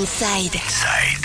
Inside. 0.00 0.56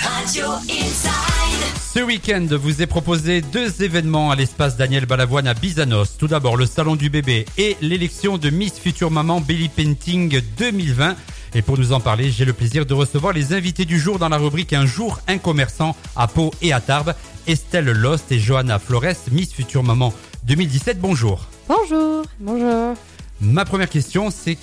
Radio 0.03 0.47
Inside. 0.67 1.63
Ce 1.93 1.99
week-end, 2.01 2.45
vous 2.51 2.81
est 2.81 2.87
proposé 2.87 3.41
deux 3.41 3.81
événements 3.81 4.31
à 4.31 4.35
l'espace 4.35 4.75
Daniel 4.75 5.05
Balavoine 5.05 5.47
à 5.47 5.53
Bizanos. 5.53 6.17
Tout 6.17 6.27
d'abord, 6.27 6.57
le 6.57 6.65
salon 6.65 6.97
du 6.97 7.09
bébé 7.09 7.45
et 7.57 7.77
l'élection 7.79 8.37
de 8.37 8.49
Miss 8.49 8.77
Future 8.77 9.11
Maman 9.11 9.39
Belly 9.39 9.69
Painting 9.69 10.41
2020. 10.57 11.15
Et 11.53 11.61
pour 11.61 11.77
nous 11.77 11.93
en 11.93 12.01
parler, 12.01 12.31
j'ai 12.31 12.43
le 12.43 12.51
plaisir 12.51 12.85
de 12.85 12.93
recevoir 12.93 13.31
les 13.31 13.53
invités 13.53 13.85
du 13.85 13.97
jour 13.97 14.19
dans 14.19 14.27
la 14.27 14.35
rubrique 14.35 14.73
Un 14.73 14.85
jour, 14.85 15.21
un 15.29 15.37
commerçant 15.37 15.95
à 16.17 16.27
Pau 16.27 16.51
et 16.61 16.73
à 16.73 16.81
Tarbes. 16.81 17.13
Estelle 17.47 17.85
Lost 17.85 18.29
et 18.33 18.39
Johanna 18.39 18.77
Flores, 18.77 19.15
Miss 19.31 19.53
Future 19.53 19.83
Maman 19.83 20.13
2017. 20.43 20.99
Bonjour. 20.99 21.45
Bonjour, 21.69 22.25
bonjour. 22.41 22.95
Ma 23.39 23.63
première 23.63 23.89
question, 23.89 24.31
c'est 24.31 24.57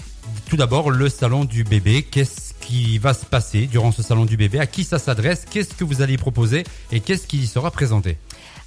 tout 0.50 0.58
d'abord 0.58 0.90
le 0.90 1.08
salon 1.08 1.46
du 1.46 1.64
bébé. 1.64 2.02
Qu'est-ce 2.02 2.51
qui 2.62 2.98
va 2.98 3.12
se 3.14 3.26
passer 3.26 3.66
durant 3.66 3.92
ce 3.92 4.02
salon 4.02 4.25
du 4.25 4.36
bébé 4.36 4.58
À 4.61 4.66
qui 4.66 4.84
ça 4.84 4.98
s'adresse 4.98 5.44
Qu'est-ce 5.50 5.75
que 5.75 5.84
vous 5.84 6.00
allez 6.02 6.16
proposer 6.16 6.64
Et 6.93 7.00
qu'est-ce 7.00 7.26
qui 7.26 7.38
y 7.38 7.46
sera 7.46 7.71
présenté 7.71 8.16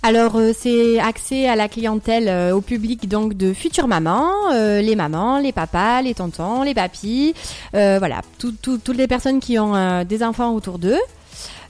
Alors 0.03 0.35
euh, 0.35 0.51
c'est 0.57 0.99
accès 0.99 1.47
à 1.47 1.55
la 1.55 1.67
clientèle 1.67 2.27
euh, 2.27 2.53
au 2.55 2.61
public 2.61 3.07
donc 3.09 3.33
de 3.33 3.53
futures 3.53 3.87
mamans, 3.87 4.29
euh, 4.53 4.81
les 4.81 4.95
mamans, 4.95 5.39
les 5.39 5.51
papas, 5.51 6.01
les 6.03 6.13
tontons, 6.13 6.61
les 6.63 6.73
papis, 6.75 7.33
voilà, 7.73 8.21
tout- 8.37 8.53
tout- 8.61 8.77
toutes 8.77 8.97
les 8.97 9.07
personnes 9.07 9.39
qui 9.39 9.57
ont 9.57 10.03
des 10.03 10.21
enfants 10.23 10.53
autour 10.53 10.77
d'eux. 10.79 10.99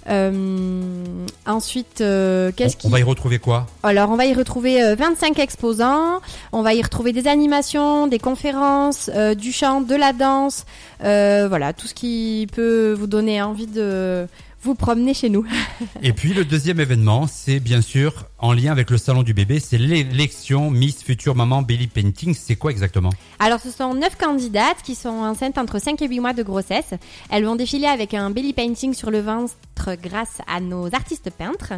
Euh, 0.08 1.26
ensuite, 1.46 2.02
euh, 2.02 2.52
qu'est-ce 2.56 2.78
qui 2.78 2.88
on 2.88 2.90
va 2.92 3.00
y 3.00 3.04
retrouver 3.04 3.40
quoi? 3.40 3.66
Alors, 3.84 4.12
on 4.12 4.16
va 4.16 4.26
y 4.26 4.34
retrouver 4.34 4.84
euh, 4.84 4.96
25 4.96 5.40
exposants. 5.40 6.22
On 6.52 6.62
va 6.62 6.74
y 6.74 6.82
retrouver 6.82 7.12
des 7.12 7.28
animations, 7.28 8.08
des 8.08 8.20
conférences, 8.20 9.10
euh, 9.16 9.34
du 9.36 9.52
chant, 9.52 9.82
de 9.82 9.96
la 9.96 10.14
danse. 10.14 10.66
euh, 11.04 11.48
voilà, 11.50 11.74
tout 11.74 11.88
ce 11.88 11.94
qui 11.94 12.48
peut 12.54 12.94
vous 12.98 13.08
donner 13.08 13.42
envie 13.42 13.68
de 13.68 14.28
vous 14.66 14.76
promener 14.76 15.14
chez 15.14 15.30
nous. 15.30 15.46
Et 16.02 16.12
puis 16.12 16.34
le 16.34 16.44
deuxième 16.44 16.80
événement, 16.80 17.28
c'est 17.28 17.60
bien 17.60 17.82
sûr 17.82 18.26
en 18.40 18.52
lien 18.52 18.72
avec 18.72 18.90
le 18.90 18.98
salon 18.98 19.24
du 19.24 19.34
bébé, 19.34 19.60
c'est 19.60 19.78
l'élection 19.78 20.72
Miss 20.72 21.04
Future 21.04 21.36
Maman 21.36 21.62
Belly 21.62 21.88
Painting. 21.88 22.34
C'est 22.34 22.56
quoi 22.56 22.72
exactement? 22.72 23.12
Alors, 23.40 23.60
ce 23.60 23.70
sont 23.70 23.94
neuf 23.94 24.18
candidates 24.18 24.78
qui 24.84 24.96
sont 24.96 25.10
enceintes 25.10 25.58
entre 25.58 25.80
5 25.80 26.02
et 26.02 26.08
8 26.08 26.20
mois 26.20 26.34
de 26.34 26.42
grossesse. 26.42 26.94
Elles 27.30 27.46
vont 27.46 27.56
défiler 27.56 27.86
avec 27.86 28.14
un 28.14 28.32
belly 28.32 28.54
painting 28.54 28.94
sur 28.94 29.12
le 29.12 29.22
ventre 29.22 29.96
grâce 30.02 30.42
à 30.48 30.60
nos 30.60 30.88
artistes 30.94 31.30
peintres. 31.30 31.74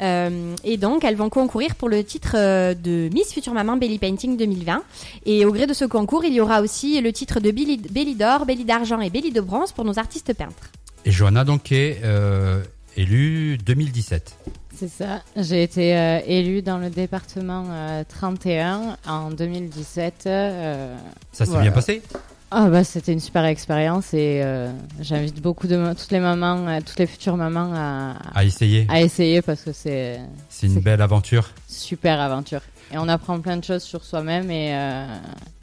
Euh, 0.00 0.54
et 0.64 0.76
donc, 0.76 1.04
elles 1.04 1.16
vont 1.16 1.30
concourir 1.30 1.76
pour 1.76 1.88
le 1.88 2.02
titre 2.02 2.34
euh, 2.34 2.74
de 2.74 3.08
Miss 3.12 3.32
Future 3.32 3.54
Maman 3.54 3.76
Belly 3.76 3.98
Painting 3.98 4.36
2020. 4.36 4.82
Et 5.26 5.44
au 5.46 5.52
gré 5.52 5.66
de 5.66 5.74
ce 5.74 5.84
concours, 5.84 6.24
il 6.24 6.32
y 6.32 6.40
aura 6.40 6.60
aussi 6.60 7.00
le 7.00 7.12
titre 7.12 7.38
de 7.38 7.52
Belly, 7.52 7.78
belly 7.78 8.16
d'or, 8.16 8.46
Belly 8.46 8.64
d'argent 8.64 9.00
et 9.00 9.10
Belly 9.10 9.30
de 9.30 9.40
bronze 9.40 9.70
pour 9.70 9.84
nos 9.84 9.98
artistes 9.98 10.34
peintres. 10.34 10.70
Et 11.04 11.10
Johanna 11.10 11.44
donc 11.44 11.72
est 11.72 12.00
euh, 12.04 12.62
élue 12.96 13.58
2017. 13.58 14.36
C'est 14.74 14.88
ça. 14.88 15.22
J'ai 15.36 15.62
été 15.62 15.96
euh, 15.96 16.20
élue 16.26 16.62
dans 16.62 16.78
le 16.78 16.90
département 16.90 17.64
euh, 17.70 18.04
31 18.08 18.96
en 19.06 19.30
2017. 19.30 20.24
euh, 20.26 20.96
Ça 21.32 21.44
s'est 21.44 21.50
Voilà. 21.50 21.64
bien 21.66 21.72
passé? 21.72 22.02
Ah 22.54 22.68
bah 22.68 22.84
c'était 22.84 23.12
une 23.14 23.20
super 23.20 23.46
expérience 23.46 24.12
et 24.12 24.42
euh, 24.44 24.70
j'invite 25.00 25.40
beaucoup 25.40 25.66
de 25.66 25.94
toutes 25.94 26.10
les 26.10 26.20
mamans, 26.20 26.68
euh, 26.68 26.80
toutes 26.84 26.98
les 26.98 27.06
futures 27.06 27.36
mamans 27.38 27.72
à, 27.74 28.16
à 28.34 28.44
essayer. 28.44 28.86
à 28.90 29.00
essayer 29.00 29.40
parce 29.40 29.62
que 29.62 29.72
c'est 29.72 30.20
C'est 30.50 30.66
une 30.66 30.80
belle 30.80 31.00
aventure. 31.00 31.50
super 31.66 32.20
aventure 32.20 32.60
et 32.92 32.98
on 32.98 33.08
apprend 33.08 33.40
plein 33.40 33.56
de 33.56 33.64
choses 33.64 33.82
sur 33.82 34.04
soi-même 34.04 34.50
et 34.50 34.74
euh, 34.74 35.06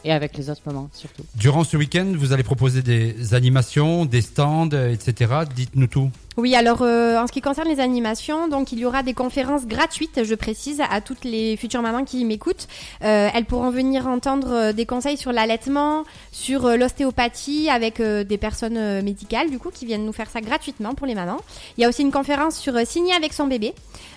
et 0.03 0.11
avec 0.11 0.35
les 0.35 0.49
autres 0.49 0.61
mamans 0.65 0.89
surtout. 0.93 1.23
Durant 1.35 1.63
ce 1.63 1.77
week-end, 1.77 2.11
vous 2.17 2.33
allez 2.33 2.41
proposer 2.43 2.81
des 2.81 3.33
animations, 3.35 4.05
des 4.05 4.21
stands, 4.21 4.69
etc. 4.69 5.33
Dites-nous 5.55 5.87
tout. 5.87 6.09
Oui, 6.39 6.55
alors 6.55 6.83
euh, 6.83 7.17
en 7.17 7.27
ce 7.27 7.33
qui 7.33 7.41
concerne 7.41 7.67
les 7.67 7.81
animations, 7.81 8.47
donc 8.47 8.71
il 8.71 8.79
y 8.79 8.85
aura 8.85 9.03
des 9.03 9.13
conférences 9.13 9.67
gratuites, 9.67 10.23
je 10.23 10.35
précise, 10.35 10.81
à 10.89 11.01
toutes 11.01 11.25
les 11.25 11.57
futures 11.57 11.81
mamans 11.81 12.05
qui 12.05 12.23
m'écoutent. 12.23 12.69
Euh, 13.03 13.27
elles 13.33 13.43
pourront 13.43 13.71
venir 13.71 14.07
entendre 14.07 14.51
euh, 14.51 14.71
des 14.71 14.85
conseils 14.85 15.17
sur 15.17 15.33
l'allaitement, 15.33 16.05
sur 16.31 16.77
l'ostéopathie 16.77 17.69
avec 17.69 18.01
des 18.01 18.37
personnes 18.37 19.01
médicales 19.01 19.49
du 19.49 19.59
coup 19.59 19.69
qui 19.69 19.85
viennent 19.85 20.05
nous 20.05 20.13
faire 20.13 20.29
ça 20.29 20.39
gratuitement 20.39 20.93
pour 20.93 21.07
les 21.07 21.15
mamans. 21.15 21.41
Il 21.77 21.81
y 21.81 21.85
a 21.85 21.89
aussi 21.89 22.03
une 22.03 22.11
conférence 22.11 22.57
sur 22.57 22.73
signer 22.87 23.13
avec 23.13 23.33
son 23.33 23.47
bébé. 23.47 23.73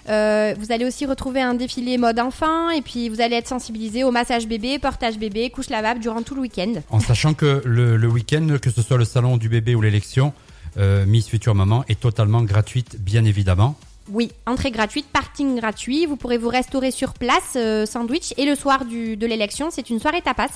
Vous 0.06 0.72
allez 0.72 0.84
aussi 0.84 1.06
retrouver 1.06 1.40
un 1.40 1.54
défilé 1.54 1.98
mode 1.98 2.20
enfant 2.20 2.70
et 2.70 2.82
puis 2.82 3.08
vous 3.08 3.20
allez 3.20 3.36
être 3.36 3.48
sensibilisé 3.48 4.04
au 4.04 4.12
massage 4.12 4.46
bébé, 4.46 4.78
portage 4.78 5.18
bébé, 5.18 5.50
couche 5.50 5.70
lavable 5.70 5.98
durant 5.98 6.22
tout 6.22 6.36
le 6.36 6.42
week-end. 6.42 6.74
En 6.90 7.00
sachant 7.00 7.34
que 7.34 7.62
le 7.64 8.06
week-end, 8.06 8.58
que 8.62 8.70
ce 8.70 8.82
soit 8.82 8.98
le 8.98 9.04
salon 9.04 9.36
du 9.36 9.48
bébé 9.48 9.74
ou 9.74 9.82
l'élection, 9.82 10.32
euh, 10.76 11.04
Miss 11.06 11.28
Future 11.28 11.54
Maman 11.54 11.84
est 11.88 12.00
totalement 12.00 12.42
gratuite, 12.42 12.96
bien 13.00 13.24
évidemment. 13.24 13.76
Oui, 14.10 14.32
entrée 14.46 14.72
gratuite, 14.72 15.06
parking 15.12 15.56
gratuit. 15.60 16.06
Vous 16.06 16.16
pourrez 16.16 16.36
vous 16.36 16.48
restaurer 16.48 16.90
sur 16.90 17.14
place, 17.14 17.52
euh, 17.54 17.86
sandwich. 17.86 18.34
Et 18.36 18.44
le 18.46 18.56
soir 18.56 18.84
du, 18.84 19.16
de 19.16 19.26
l'élection, 19.28 19.68
c'est 19.70 19.90
une 19.90 20.00
soirée 20.00 20.20
tapas. 20.20 20.48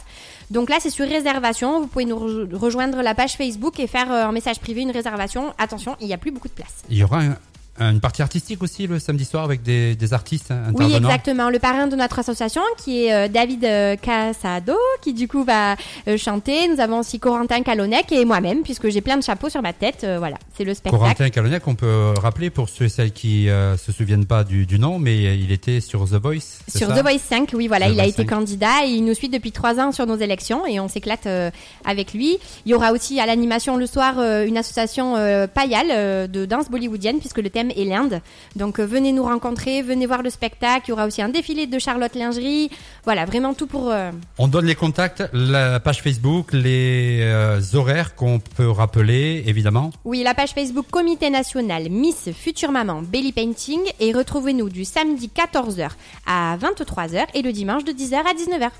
Donc 0.50 0.68
là, 0.68 0.78
c'est 0.80 0.90
sur 0.90 1.08
réservation. 1.08 1.80
Vous 1.80 1.86
pouvez 1.86 2.06
nous 2.06 2.16
re- 2.16 2.52
rejoindre 2.56 3.02
la 3.02 3.14
page 3.14 3.34
Facebook 3.36 3.78
et 3.78 3.86
faire 3.86 4.10
euh, 4.10 4.24
un 4.26 4.32
message 4.32 4.58
privé, 4.58 4.82
une 4.82 4.90
réservation. 4.90 5.54
Attention, 5.58 5.96
il 6.00 6.08
n'y 6.08 6.12
a 6.12 6.18
plus 6.18 6.32
beaucoup 6.32 6.48
de 6.48 6.54
place. 6.54 6.82
Il 6.90 6.96
y 6.98 7.04
aura 7.04 7.20
un- 7.20 7.36
une 7.78 8.00
partie 8.00 8.22
artistique 8.22 8.62
aussi 8.62 8.86
le 8.86 8.98
samedi 8.98 9.24
soir 9.24 9.44
avec 9.44 9.62
des, 9.62 9.94
des 9.94 10.12
artistes 10.14 10.50
hein, 10.50 10.72
Oui, 10.74 10.84
intervenants. 10.86 10.96
exactement. 11.08 11.50
Le 11.50 11.58
parrain 11.58 11.86
de 11.86 11.96
notre 11.96 12.18
association, 12.18 12.62
qui 12.82 13.04
est 13.06 13.12
euh, 13.14 13.28
David 13.28 13.64
euh, 13.64 13.96
Casado, 13.96 14.74
qui 15.02 15.12
du 15.12 15.28
coup 15.28 15.44
va 15.44 15.76
euh, 16.08 16.16
chanter. 16.16 16.68
Nous 16.68 16.80
avons 16.80 17.00
aussi 17.00 17.18
Corentin 17.18 17.62
Calonec 17.62 18.10
et 18.12 18.24
moi-même, 18.24 18.62
puisque 18.62 18.88
j'ai 18.88 19.00
plein 19.00 19.16
de 19.16 19.22
chapeaux 19.22 19.48
sur 19.48 19.62
ma 19.62 19.72
tête. 19.72 20.02
Euh, 20.04 20.18
voilà, 20.18 20.36
c'est 20.56 20.64
le 20.64 20.74
spectacle. 20.74 20.96
Corentin 21.02 21.30
Calognac, 21.30 21.66
on 21.66 21.74
peut 21.74 22.14
rappeler 22.20 22.50
pour 22.50 22.68
ceux 22.68 22.86
et 22.86 22.88
celles 22.88 23.12
qui 23.12 23.48
euh, 23.48 23.76
se 23.76 23.92
souviennent 23.92 24.26
pas 24.26 24.44
du, 24.44 24.66
du 24.66 24.78
nom, 24.78 24.98
mais 24.98 25.36
il 25.38 25.52
était 25.52 25.80
sur 25.80 26.04
The 26.08 26.14
Voice. 26.14 26.60
Sur 26.68 26.88
The 26.88 27.02
Voice 27.02 27.18
5, 27.18 27.50
oui, 27.54 27.68
voilà, 27.68 27.88
The 27.88 27.92
il 27.92 28.00
a 28.00 28.06
été 28.06 28.22
5. 28.22 28.28
candidat 28.28 28.84
et 28.86 28.90
il 28.90 29.04
nous 29.04 29.14
suit 29.14 29.28
depuis 29.28 29.52
trois 29.52 29.78
ans 29.80 29.92
sur 29.92 30.06
nos 30.06 30.16
élections 30.16 30.66
et 30.66 30.80
on 30.80 30.88
s'éclate 30.88 31.26
euh, 31.26 31.50
avec 31.84 32.12
lui. 32.14 32.38
Il 32.64 32.72
y 32.72 32.74
aura 32.74 32.92
aussi 32.92 33.20
à 33.20 33.26
l'animation 33.26 33.76
le 33.76 33.86
soir 33.86 34.14
euh, 34.18 34.46
une 34.46 34.56
association 34.56 35.16
euh, 35.16 35.46
Payal 35.46 35.86
euh, 35.90 36.26
de 36.26 36.44
danse 36.44 36.70
bollywoodienne 36.70 37.18
puisque 37.18 37.38
le 37.38 37.50
thème 37.50 37.65
est 37.70 37.84
l'Inde. 37.84 38.20
Donc 38.56 38.78
euh, 38.78 38.86
venez 38.86 39.12
nous 39.12 39.24
rencontrer, 39.24 39.82
venez 39.82 40.06
voir 40.06 40.22
le 40.22 40.30
spectacle. 40.30 40.84
Il 40.86 40.90
y 40.90 40.92
aura 40.92 41.06
aussi 41.06 41.22
un 41.22 41.28
défilé 41.28 41.66
de 41.66 41.78
Charlotte 41.78 42.14
Lingerie. 42.14 42.70
Voilà, 43.04 43.24
vraiment 43.24 43.54
tout 43.54 43.66
pour. 43.66 43.90
euh, 43.90 44.10
On 44.38 44.48
donne 44.48 44.66
les 44.66 44.74
contacts, 44.74 45.22
la 45.32 45.80
page 45.80 46.02
Facebook, 46.02 46.52
les 46.52 47.20
euh, 47.22 47.60
horaires 47.74 48.14
qu'on 48.14 48.38
peut 48.40 48.70
rappeler, 48.70 49.42
évidemment. 49.46 49.90
Oui, 50.04 50.22
la 50.22 50.34
page 50.34 50.50
Facebook 50.50 50.86
Comité 50.90 51.30
national 51.30 51.88
Miss 51.90 52.30
Future 52.32 52.72
Maman 52.72 53.02
Belly 53.02 53.32
Painting 53.32 53.80
et 54.00 54.12
retrouvez-nous 54.12 54.68
du 54.68 54.84
samedi 54.84 55.30
14h 55.34 55.88
à 56.26 56.56
23h 56.58 57.24
et 57.34 57.42
le 57.42 57.52
dimanche 57.52 57.84
de 57.84 57.92
10h 57.92 58.14
à 58.16 58.34
19h. 58.34 58.70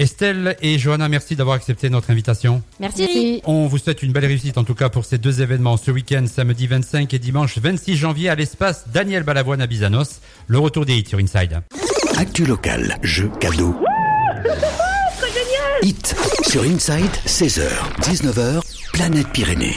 Estelle 0.00 0.56
et 0.62 0.78
Johanna, 0.78 1.10
merci 1.10 1.36
d'avoir 1.36 1.56
accepté 1.56 1.90
notre 1.90 2.10
invitation. 2.10 2.62
Merci. 2.80 3.02
Merci. 3.02 3.42
On 3.44 3.66
vous 3.66 3.76
souhaite 3.76 4.02
une 4.02 4.12
belle 4.12 4.24
réussite 4.24 4.56
en 4.56 4.64
tout 4.64 4.74
cas 4.74 4.88
pour 4.88 5.04
ces 5.04 5.18
deux 5.18 5.42
événements 5.42 5.76
ce 5.76 5.90
week-end, 5.90 6.24
samedi 6.26 6.66
25 6.66 7.12
et 7.12 7.18
dimanche 7.18 7.58
26 7.58 7.96
janvier 7.96 8.30
à 8.30 8.34
l'espace 8.34 8.86
Daniel 8.88 9.24
Balavoine 9.24 9.60
à 9.60 9.66
Bizanos. 9.66 10.20
Le 10.46 10.58
retour 10.58 10.86
des 10.86 10.96
hits 10.96 11.06
sur 11.06 11.18
Inside. 11.18 11.60
Actu 12.16 12.46
local, 12.46 12.96
jeux, 13.02 13.30
cadeaux. 13.40 13.76
Hit 15.82 16.16
sur 16.48 16.62
Inside, 16.62 17.04
16h, 17.26 17.68
19h, 18.00 18.62
Planète 18.94 19.28
Pyrénées. 19.34 19.76